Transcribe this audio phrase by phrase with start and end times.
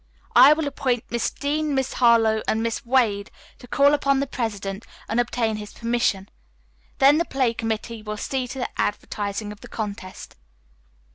[0.35, 4.87] "I will appoint Miss Dean, Miss Harlowe and Miss Wade to call upon the president
[5.07, 6.27] and obtain his permission.
[6.97, 10.37] Then the play committee will see to the advertising of the contest."